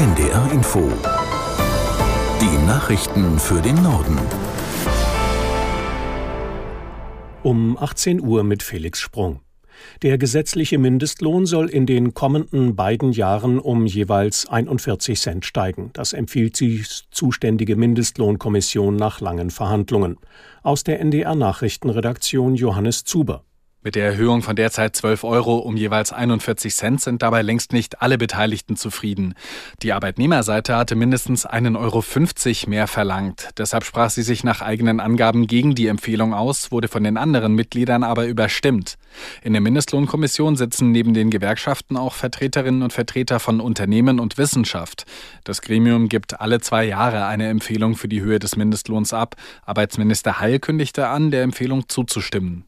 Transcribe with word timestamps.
NDR 0.00 0.50
Info. 0.50 0.90
Die 2.40 2.66
Nachrichten 2.66 3.38
für 3.38 3.60
den 3.60 3.74
Norden. 3.82 4.18
Um 7.42 7.76
18 7.76 8.22
Uhr 8.22 8.42
mit 8.42 8.62
Felix 8.62 8.98
Sprung. 8.98 9.40
Der 10.00 10.16
gesetzliche 10.16 10.78
Mindestlohn 10.78 11.44
soll 11.44 11.68
in 11.68 11.84
den 11.84 12.14
kommenden 12.14 12.76
beiden 12.76 13.12
Jahren 13.12 13.58
um 13.58 13.84
jeweils 13.84 14.48
41 14.48 15.20
Cent 15.20 15.44
steigen. 15.44 15.90
Das 15.92 16.14
empfiehlt 16.14 16.58
die 16.60 16.82
zuständige 17.10 17.76
Mindestlohnkommission 17.76 18.96
nach 18.96 19.20
langen 19.20 19.50
Verhandlungen. 19.50 20.16
Aus 20.62 20.82
der 20.82 21.00
NDR 21.00 21.34
Nachrichtenredaktion 21.34 22.54
Johannes 22.54 23.04
Zuber. 23.04 23.44
Mit 23.82 23.94
der 23.94 24.04
Erhöhung 24.04 24.42
von 24.42 24.56
derzeit 24.56 24.94
12 24.94 25.24
Euro 25.24 25.56
um 25.56 25.74
jeweils 25.74 26.12
41 26.12 26.74
Cent 26.76 27.00
sind 27.00 27.22
dabei 27.22 27.40
längst 27.40 27.72
nicht 27.72 28.02
alle 28.02 28.18
Beteiligten 28.18 28.76
zufrieden. 28.76 29.32
Die 29.82 29.94
Arbeitnehmerseite 29.94 30.76
hatte 30.76 30.96
mindestens 30.96 31.48
1,50 31.48 31.78
Euro 31.78 32.70
mehr 32.70 32.86
verlangt. 32.86 33.48
Deshalb 33.56 33.84
sprach 33.84 34.10
sie 34.10 34.22
sich 34.22 34.44
nach 34.44 34.60
eigenen 34.60 35.00
Angaben 35.00 35.46
gegen 35.46 35.74
die 35.74 35.86
Empfehlung 35.86 36.34
aus, 36.34 36.70
wurde 36.70 36.88
von 36.88 37.04
den 37.04 37.16
anderen 37.16 37.54
Mitgliedern 37.54 38.04
aber 38.04 38.26
überstimmt. 38.26 38.98
In 39.42 39.54
der 39.54 39.62
Mindestlohnkommission 39.62 40.56
sitzen 40.56 40.92
neben 40.92 41.14
den 41.14 41.30
Gewerkschaften 41.30 41.96
auch 41.96 42.12
Vertreterinnen 42.12 42.82
und 42.82 42.92
Vertreter 42.92 43.40
von 43.40 43.60
Unternehmen 43.60 44.20
und 44.20 44.36
Wissenschaft. 44.36 45.06
Das 45.44 45.62
Gremium 45.62 46.10
gibt 46.10 46.38
alle 46.38 46.60
zwei 46.60 46.84
Jahre 46.84 47.24
eine 47.24 47.48
Empfehlung 47.48 47.96
für 47.96 48.08
die 48.08 48.20
Höhe 48.20 48.40
des 48.40 48.56
Mindestlohns 48.56 49.14
ab. 49.14 49.36
Arbeitsminister 49.64 50.38
Heil 50.38 50.58
kündigte 50.58 51.08
an, 51.08 51.30
der 51.30 51.44
Empfehlung 51.44 51.88
zuzustimmen. 51.88 52.66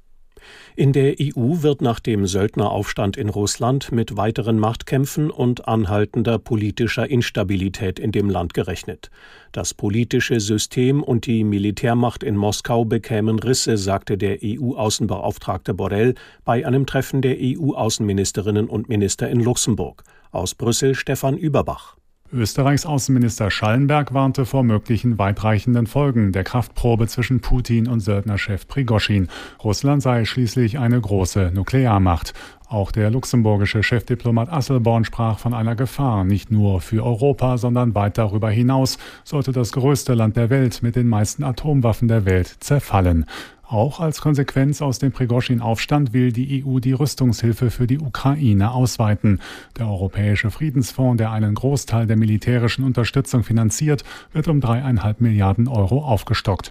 In 0.76 0.92
der 0.92 1.16
EU 1.20 1.62
wird 1.62 1.82
nach 1.82 2.00
dem 2.00 2.26
Söldneraufstand 2.26 3.16
in 3.16 3.28
Russland 3.28 3.92
mit 3.92 4.16
weiteren 4.16 4.58
Machtkämpfen 4.58 5.30
und 5.30 5.68
anhaltender 5.68 6.38
politischer 6.38 7.08
Instabilität 7.08 7.98
in 7.98 8.12
dem 8.12 8.30
Land 8.30 8.54
gerechnet. 8.54 9.10
Das 9.52 9.74
politische 9.74 10.40
System 10.40 11.02
und 11.02 11.26
die 11.26 11.44
Militärmacht 11.44 12.22
in 12.22 12.36
Moskau 12.36 12.84
bekämen 12.84 13.38
Risse, 13.38 13.76
sagte 13.76 14.16
der 14.16 14.38
EU-Außenbeauftragte 14.42 15.74
Borrell 15.74 16.14
bei 16.44 16.66
einem 16.66 16.86
Treffen 16.86 17.22
der 17.22 17.36
EU-Außenministerinnen 17.38 18.68
und 18.68 18.88
Minister 18.88 19.28
in 19.28 19.40
Luxemburg. 19.40 20.04
Aus 20.30 20.54
Brüssel 20.54 20.94
Stefan 20.94 21.36
Überbach. 21.36 21.96
Österreichs 22.34 22.86
Außenminister 22.86 23.50
Schallenberg 23.50 24.14
warnte 24.14 24.46
vor 24.46 24.64
möglichen 24.64 25.18
weitreichenden 25.18 25.86
Folgen 25.86 26.32
der 26.32 26.44
Kraftprobe 26.44 27.06
zwischen 27.06 27.40
Putin 27.40 27.86
und 27.86 28.00
Söldnerchef 28.00 28.66
Prigoschin. 28.66 29.28
Russland 29.62 30.02
sei 30.02 30.24
schließlich 30.24 30.78
eine 30.78 30.98
große 30.98 31.50
Nuklearmacht. 31.52 32.32
Auch 32.68 32.90
der 32.90 33.10
luxemburgische 33.10 33.82
Chefdiplomat 33.82 34.50
Asselborn 34.50 35.04
sprach 35.04 35.38
von 35.38 35.52
einer 35.52 35.76
Gefahr, 35.76 36.24
nicht 36.24 36.50
nur 36.50 36.80
für 36.80 37.04
Europa, 37.04 37.58
sondern 37.58 37.94
weit 37.94 38.16
darüber 38.16 38.48
hinaus, 38.48 38.96
sollte 39.24 39.52
das 39.52 39.72
größte 39.72 40.14
Land 40.14 40.38
der 40.38 40.48
Welt 40.48 40.82
mit 40.82 40.96
den 40.96 41.08
meisten 41.08 41.44
Atomwaffen 41.44 42.08
der 42.08 42.24
Welt 42.24 42.56
zerfallen. 42.60 43.26
Auch 43.72 44.00
als 44.00 44.20
Konsequenz 44.20 44.82
aus 44.82 44.98
dem 44.98 45.12
Prigoschin-Aufstand 45.12 46.12
will 46.12 46.30
die 46.30 46.62
EU 46.62 46.78
die 46.78 46.92
Rüstungshilfe 46.92 47.70
für 47.70 47.86
die 47.86 48.00
Ukraine 48.00 48.72
ausweiten. 48.72 49.40
Der 49.78 49.88
Europäische 49.88 50.50
Friedensfonds, 50.50 51.16
der 51.16 51.30
einen 51.30 51.54
Großteil 51.54 52.06
der 52.06 52.18
militärischen 52.18 52.84
Unterstützung 52.84 53.44
finanziert, 53.44 54.04
wird 54.32 54.46
um 54.48 54.60
dreieinhalb 54.60 55.22
Milliarden 55.22 55.68
Euro 55.68 56.04
aufgestockt. 56.04 56.68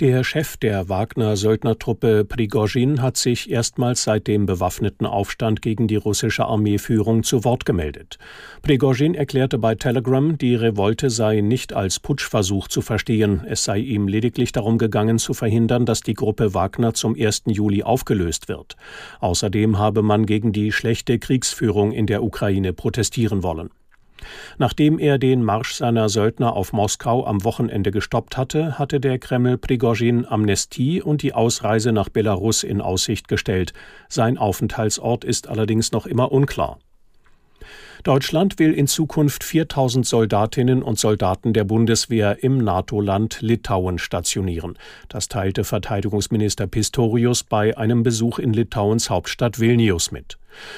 Der 0.00 0.24
Chef 0.24 0.56
der 0.56 0.88
Wagner-Söldnertruppe 0.88 2.24
Prigozhin 2.24 3.00
hat 3.00 3.16
sich 3.16 3.48
erstmals 3.48 4.02
seit 4.02 4.26
dem 4.26 4.44
bewaffneten 4.44 5.06
Aufstand 5.06 5.62
gegen 5.62 5.86
die 5.86 5.94
russische 5.94 6.46
Armeeführung 6.46 7.22
zu 7.22 7.44
Wort 7.44 7.64
gemeldet. 7.64 8.18
Prigozhin 8.62 9.14
erklärte 9.14 9.56
bei 9.56 9.76
Telegram, 9.76 10.36
die 10.36 10.56
Revolte 10.56 11.10
sei 11.10 11.42
nicht 11.42 11.74
als 11.74 12.00
Putschversuch 12.00 12.66
zu 12.66 12.82
verstehen. 12.82 13.44
Es 13.46 13.62
sei 13.62 13.78
ihm 13.78 14.08
lediglich 14.08 14.50
darum 14.50 14.78
gegangen, 14.78 15.20
zu 15.20 15.32
verhindern, 15.32 15.86
dass 15.86 16.00
die 16.00 16.14
Gruppe 16.14 16.54
Wagner 16.54 16.94
zum 16.94 17.14
1. 17.16 17.44
Juli 17.46 17.84
aufgelöst 17.84 18.48
wird. 18.48 18.74
Außerdem 19.20 19.78
habe 19.78 20.02
man 20.02 20.26
gegen 20.26 20.52
die 20.52 20.72
schlechte 20.72 21.20
Kriegsführung 21.20 21.92
in 21.92 22.08
der 22.08 22.24
Ukraine 22.24 22.72
protestieren 22.72 23.44
wollen. 23.44 23.70
Nachdem 24.58 24.98
er 24.98 25.18
den 25.18 25.42
Marsch 25.42 25.74
seiner 25.74 26.08
Söldner 26.08 26.54
auf 26.54 26.72
Moskau 26.72 27.26
am 27.26 27.44
Wochenende 27.44 27.90
gestoppt 27.90 28.36
hatte, 28.36 28.78
hatte 28.78 29.00
der 29.00 29.18
Kreml 29.18 29.58
Prigozhin 29.58 30.26
Amnestie 30.26 31.02
und 31.02 31.22
die 31.22 31.32
Ausreise 31.32 31.92
nach 31.92 32.08
Belarus 32.08 32.62
in 32.62 32.80
Aussicht 32.80 33.28
gestellt. 33.28 33.72
Sein 34.08 34.38
Aufenthaltsort 34.38 35.24
ist 35.24 35.48
allerdings 35.48 35.92
noch 35.92 36.06
immer 36.06 36.32
unklar. 36.32 36.78
Deutschland 38.04 38.58
will 38.58 38.74
in 38.74 38.86
Zukunft 38.86 39.44
4000 39.44 40.06
Soldatinnen 40.06 40.82
und 40.82 40.98
Soldaten 40.98 41.54
der 41.54 41.64
Bundeswehr 41.64 42.44
im 42.44 42.58
NATO-Land 42.58 43.38
Litauen 43.40 43.98
stationieren. 43.98 44.76
Das 45.08 45.28
teilte 45.28 45.64
Verteidigungsminister 45.64 46.66
Pistorius 46.66 47.44
bei 47.44 47.78
einem 47.78 48.02
Besuch 48.02 48.38
in 48.38 48.52
Litauens 48.52 49.08
Hauptstadt 49.08 49.58
Vilnius 49.58 50.12
mit. 50.12 50.36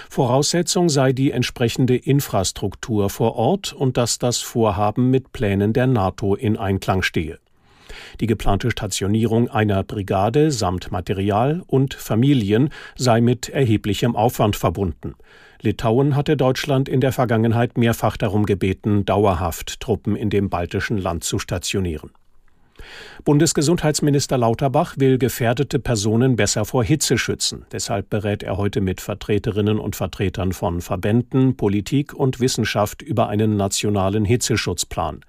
Voraussetzung 0.09 0.89
sei 0.89 1.13
die 1.13 1.33
entsprechende 1.33 1.97
Infrastruktur 1.97 3.11
vor 3.11 3.35
Ort 3.35 3.73
und 3.73 3.97
dass 3.97 4.21
das 4.21 4.39
Vorhaben 4.39 5.11
mit 5.11 5.33
Plänen 5.33 5.73
der 5.73 5.89
NATO 5.89 6.37
in 6.37 6.57
Einklang 6.57 7.03
stehe. 7.03 7.41
Die 8.21 8.27
geplante 8.27 8.71
Stationierung 8.71 9.49
einer 9.49 9.83
Brigade 9.83 10.51
samt 10.51 10.91
Material 10.91 11.62
und 11.67 11.95
Familien 11.95 12.71
sei 12.97 13.21
mit 13.21 13.49
erheblichem 13.49 14.17
Aufwand 14.17 14.57
verbunden. 14.57 15.15
Litauen 15.62 16.17
hatte 16.17 16.37
Deutschland 16.37 16.89
in 16.89 17.01
der 17.01 17.12
Vergangenheit 17.12 17.79
mehrfach 17.79 18.17
darum 18.17 18.47
gebeten, 18.47 19.05
dauerhaft 19.05 19.81
Truppen 19.81 20.17
in 20.17 20.31
dem 20.31 20.51
baltischen 20.51 20.99
Land 20.99 21.25
zu 21.25 21.39
stationieren. 21.39 22.11
Bundesgesundheitsminister 23.25 24.39
Lauterbach 24.39 24.95
will 24.99 25.19
gefährdete 25.19 25.79
Personen 25.79 26.37
besser 26.37 26.65
vor 26.65 26.85
Hitze 26.85 27.19
schützen. 27.19 27.67
Deshalb 27.73 28.11
berät 28.11 28.43
er 28.43 28.57
heute 28.57 28.81
mit 28.81 29.01
Vertreterinnen 29.01 29.79
und 29.79 29.97
Vertretern 29.97 30.53
von 30.53 30.81
Verbänden, 30.81 31.57
Politik 31.57 32.15
und 32.15 32.41
Wissenschaft 32.41 33.03
über 33.03 33.29
einen 33.29 33.57
nationalen 33.57 34.25
Hitzeschutzplan. 34.25 35.21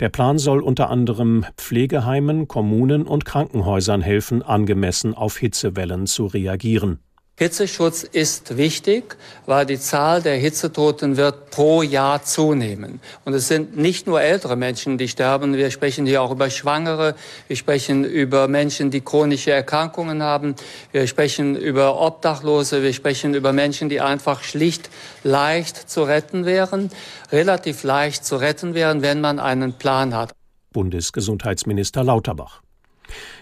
Der 0.00 0.08
Plan 0.08 0.38
soll 0.38 0.60
unter 0.60 0.90
anderem 0.90 1.44
Pflegeheimen, 1.56 2.48
Kommunen 2.48 3.06
und 3.06 3.24
Krankenhäusern 3.24 4.02
helfen, 4.02 4.42
angemessen 4.42 5.14
auf 5.14 5.38
Hitzewellen 5.38 6.06
zu 6.06 6.26
reagieren. 6.26 6.98
Hitzeschutz 7.38 8.04
ist 8.04 8.56
wichtig, 8.56 9.16
weil 9.46 9.66
die 9.66 9.80
Zahl 9.80 10.22
der 10.22 10.36
Hitzetoten 10.36 11.16
wird 11.16 11.50
pro 11.50 11.82
Jahr 11.82 12.22
zunehmen. 12.22 13.00
Und 13.24 13.32
es 13.32 13.48
sind 13.48 13.76
nicht 13.76 14.06
nur 14.06 14.20
ältere 14.20 14.54
Menschen, 14.54 14.96
die 14.96 15.08
sterben. 15.08 15.56
Wir 15.56 15.70
sprechen 15.70 16.06
hier 16.06 16.22
auch 16.22 16.30
über 16.30 16.50
Schwangere. 16.50 17.16
Wir 17.48 17.56
sprechen 17.56 18.04
über 18.04 18.46
Menschen, 18.48 18.92
die 18.92 19.00
chronische 19.00 19.50
Erkrankungen 19.50 20.22
haben. 20.22 20.54
Wir 20.92 21.08
sprechen 21.08 21.56
über 21.56 22.00
Obdachlose. 22.00 22.82
Wir 22.82 22.92
sprechen 22.92 23.34
über 23.34 23.52
Menschen, 23.52 23.88
die 23.88 24.00
einfach 24.00 24.44
schlicht 24.44 24.90
leicht 25.24 25.90
zu 25.90 26.04
retten 26.04 26.44
wären, 26.44 26.90
relativ 27.32 27.82
leicht 27.82 28.24
zu 28.24 28.36
retten 28.36 28.74
wären, 28.74 29.02
wenn 29.02 29.20
man 29.20 29.40
einen 29.40 29.72
Plan 29.72 30.14
hat. 30.14 30.32
Bundesgesundheitsminister 30.72 32.04
Lauterbach. 32.04 32.62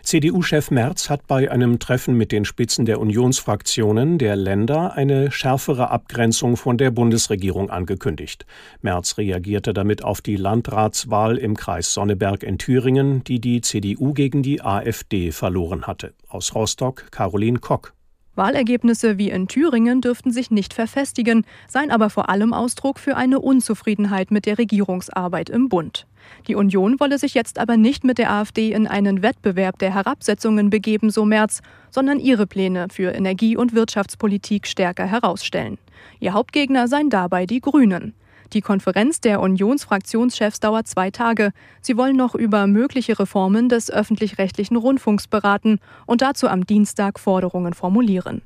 CDU-Chef 0.02 0.70
Merz 0.70 1.10
hat 1.10 1.26
bei 1.26 1.50
einem 1.50 1.78
Treffen 1.78 2.16
mit 2.16 2.32
den 2.32 2.44
Spitzen 2.44 2.86
der 2.86 3.00
Unionsfraktionen 3.00 4.18
der 4.18 4.36
Länder 4.36 4.94
eine 4.94 5.30
schärfere 5.30 5.90
Abgrenzung 5.90 6.56
von 6.56 6.78
der 6.78 6.90
Bundesregierung 6.90 7.70
angekündigt. 7.70 8.46
Merz 8.82 9.18
reagierte 9.18 9.72
damit 9.72 10.02
auf 10.02 10.20
die 10.20 10.36
Landratswahl 10.36 11.36
im 11.36 11.56
Kreis 11.56 11.94
Sonneberg 11.94 12.42
in 12.42 12.58
Thüringen, 12.58 13.24
die 13.24 13.40
die 13.40 13.60
CDU 13.60 14.12
gegen 14.12 14.42
die 14.42 14.62
AfD 14.62 15.32
verloren 15.32 15.86
hatte. 15.86 16.14
Aus 16.28 16.54
Rostock 16.54 17.10
Caroline 17.10 17.58
Kock. 17.58 17.94
Wahlergebnisse 18.40 19.18
wie 19.18 19.28
in 19.28 19.48
Thüringen 19.48 20.00
dürften 20.00 20.30
sich 20.30 20.50
nicht 20.50 20.72
verfestigen, 20.72 21.44
seien 21.68 21.90
aber 21.90 22.08
vor 22.08 22.30
allem 22.30 22.54
Ausdruck 22.54 22.98
für 22.98 23.14
eine 23.14 23.38
Unzufriedenheit 23.38 24.30
mit 24.30 24.46
der 24.46 24.56
Regierungsarbeit 24.56 25.50
im 25.50 25.68
Bund. 25.68 26.06
Die 26.48 26.54
Union 26.54 26.98
wolle 27.00 27.18
sich 27.18 27.34
jetzt 27.34 27.58
aber 27.58 27.76
nicht 27.76 28.02
mit 28.02 28.16
der 28.16 28.32
AfD 28.32 28.72
in 28.72 28.86
einen 28.86 29.20
Wettbewerb 29.20 29.78
der 29.78 29.92
Herabsetzungen 29.92 30.70
begeben, 30.70 31.10
so 31.10 31.26
Merz, 31.26 31.60
sondern 31.90 32.18
ihre 32.18 32.46
Pläne 32.46 32.86
für 32.90 33.10
Energie- 33.10 33.58
und 33.58 33.74
Wirtschaftspolitik 33.74 34.66
stärker 34.66 35.04
herausstellen. 35.04 35.76
Ihr 36.18 36.32
Hauptgegner 36.32 36.88
seien 36.88 37.10
dabei 37.10 37.44
die 37.44 37.60
Grünen. 37.60 38.14
Die 38.52 38.60
Konferenz 38.60 39.20
der 39.20 39.40
Unionsfraktionschefs 39.40 40.60
dauert 40.60 40.88
zwei 40.88 41.10
Tage. 41.10 41.52
Sie 41.80 41.96
wollen 41.96 42.16
noch 42.16 42.34
über 42.34 42.66
mögliche 42.66 43.18
Reformen 43.18 43.68
des 43.68 43.90
öffentlich-rechtlichen 43.90 44.76
Rundfunks 44.76 45.28
beraten 45.28 45.78
und 46.06 46.20
dazu 46.20 46.48
am 46.48 46.66
Dienstag 46.66 47.20
Forderungen 47.20 47.74
formulieren. 47.74 48.42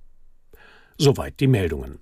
Soweit 0.99 1.41
die 1.41 1.47
Meldungen. 1.47 1.99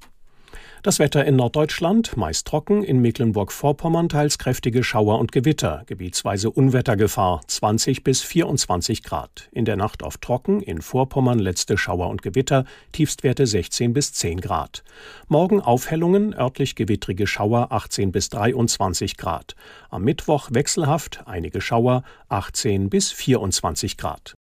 Das 0.85 0.99
Wetter 0.99 1.25
in 1.25 1.37
Norddeutschland 1.37 2.17
meist 2.17 2.45
trocken, 2.45 2.83
in 2.83 3.01
Mecklenburg-Vorpommern 3.01 4.09
teils 4.09 4.37
kräftige 4.37 4.83
Schauer 4.83 5.21
und 5.21 5.31
Gewitter, 5.31 5.85
gebietsweise 5.87 6.51
Unwettergefahr 6.51 7.41
20 7.47 8.03
bis 8.03 8.23
24 8.23 9.05
Grad. 9.05 9.49
In 9.53 9.65
der 9.65 9.77
Nacht 9.77 10.03
oft 10.03 10.21
trocken, 10.23 10.61
in 10.61 10.83
Vorpommern 10.83 11.39
letzte 11.39 11.79
Schauer 11.79 12.09
und 12.09 12.23
Gewitter, 12.23 12.65
Tiefstwerte 12.91 13.47
16 13.47 13.93
bis 13.93 14.13
10 14.13 14.41
Grad. 14.41 14.83
Morgen 15.29 15.61
Aufhellungen, 15.61 16.35
örtlich 16.35 16.75
gewittrige 16.75 17.29
Schauer 17.29 17.69
18 17.71 18.11
bis 18.11 18.29
23 18.31 19.17
Grad. 19.17 19.55
Am 19.89 20.03
Mittwoch 20.03 20.49
wechselhaft, 20.51 21.21
einige 21.27 21.61
Schauer 21.61 22.03
18 22.29 22.91
bis 22.91 23.13
24 23.13 23.97
Grad. 23.97 24.35